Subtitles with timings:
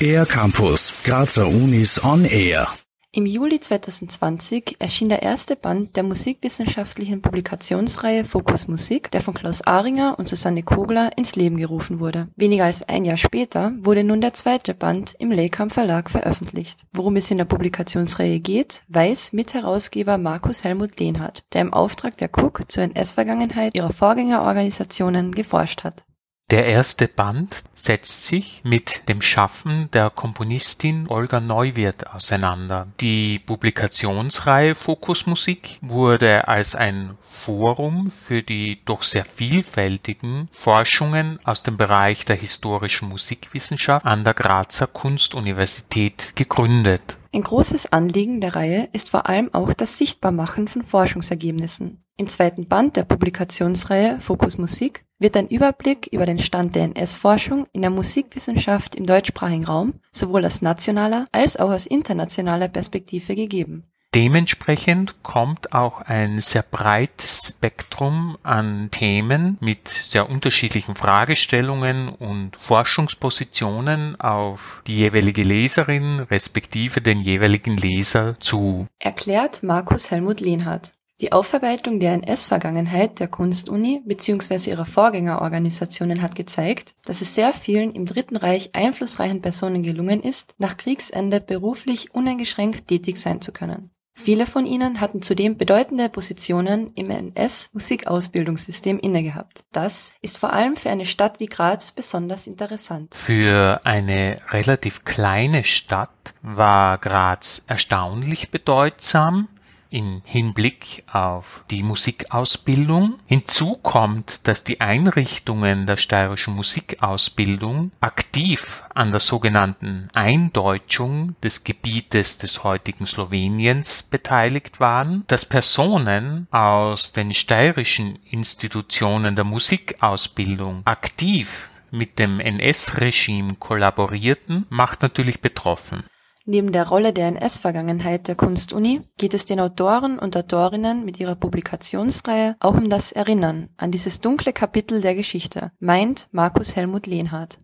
[0.00, 2.68] Air Campus, Grazer Unis on Air.
[3.12, 9.62] Im Juli 2020 erschien der erste Band der musikwissenschaftlichen Publikationsreihe Fokus Musik, der von Klaus
[9.62, 12.28] Aringer und Susanne Kogler ins Leben gerufen wurde.
[12.36, 16.82] Weniger als ein Jahr später wurde nun der zweite Band im Leykam Verlag veröffentlicht.
[16.92, 22.28] Worum es in der Publikationsreihe geht, weiß Mitherausgeber Markus Helmut Lehnhardt, der im Auftrag der
[22.30, 26.04] Cook zur NS-Vergangenheit ihrer Vorgängerorganisationen geforscht hat.
[26.52, 32.86] Der erste Band setzt sich mit dem Schaffen der Komponistin Olga Neuwirth auseinander.
[33.00, 41.64] Die Publikationsreihe Fokus Musik wurde als ein Forum für die doch sehr vielfältigen Forschungen aus
[41.64, 47.16] dem Bereich der historischen Musikwissenschaft an der Grazer Kunstuniversität gegründet.
[47.34, 52.04] Ein großes Anliegen der Reihe ist vor allem auch das Sichtbarmachen von Forschungsergebnissen.
[52.16, 57.66] Im zweiten Band der Publikationsreihe Fokus Musik wird ein Überblick über den Stand der NS-Forschung
[57.72, 63.84] in der Musikwissenschaft im deutschsprachigen Raum sowohl aus nationaler als auch aus internationaler Perspektive gegeben.
[64.16, 74.18] Dementsprechend kommt auch ein sehr breites Spektrum an Themen mit sehr unterschiedlichen Fragestellungen und Forschungspositionen
[74.18, 78.86] auf die jeweilige Leserin respektive den jeweiligen Leser zu.
[78.98, 80.95] Erklärt Markus Helmut Lehnhardt.
[81.22, 84.68] Die Aufarbeitung der NS-Vergangenheit der Kunstuni bzw.
[84.68, 90.54] ihrer Vorgängerorganisationen hat gezeigt, dass es sehr vielen im Dritten Reich einflussreichen Personen gelungen ist,
[90.58, 93.90] nach Kriegsende beruflich uneingeschränkt tätig sein zu können.
[94.12, 99.64] Viele von ihnen hatten zudem bedeutende Positionen im NS-Musikausbildungssystem innegehabt.
[99.72, 103.14] Das ist vor allem für eine Stadt wie Graz besonders interessant.
[103.14, 109.48] Für eine relativ kleine Stadt war Graz erstaunlich bedeutsam
[109.90, 113.18] in Hinblick auf die Musikausbildung.
[113.26, 122.38] Hinzu kommt, dass die Einrichtungen der steirischen Musikausbildung aktiv an der sogenannten Eindeutschung des Gebietes
[122.38, 132.18] des heutigen Sloweniens beteiligt waren, dass Personen aus den steirischen Institutionen der Musikausbildung aktiv mit
[132.18, 136.04] dem NS-Regime kollaborierten, macht natürlich betroffen.
[136.48, 141.34] Neben der Rolle der NS-Vergangenheit der Kunstuni geht es den Autoren und Autorinnen mit ihrer
[141.34, 147.58] Publikationsreihe auch um das Erinnern an dieses dunkle Kapitel der Geschichte, meint Markus Helmut Lehnhardt.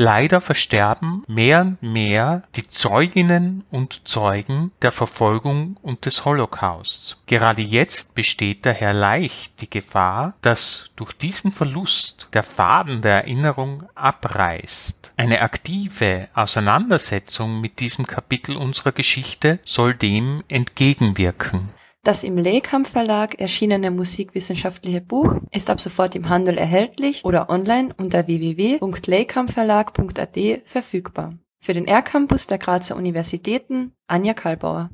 [0.00, 7.16] Leider versterben mehr und mehr die Zeuginnen und Zeugen der Verfolgung und des Holocausts.
[7.26, 13.88] Gerade jetzt besteht daher leicht die Gefahr, dass durch diesen Verlust der Faden der Erinnerung
[13.96, 15.14] abreißt.
[15.16, 21.74] Eine aktive Auseinandersetzung mit diesem Kapitel unserer Geschichte soll dem entgegenwirken.
[22.08, 27.94] Das im Lekamp Verlag erschienene musikwissenschaftliche Buch ist ab sofort im Handel erhältlich oder online
[27.98, 31.34] unter www.lekampverlag.at verfügbar.
[31.62, 34.88] Für den R-Campus der Grazer Universitäten Anja Kalbauer.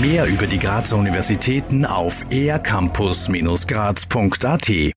[0.00, 4.68] Mehr über die Grazer Universitäten auf ercampus-graz.at